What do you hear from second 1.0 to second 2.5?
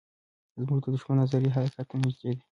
نظریې حقیقت ته نږدې دي.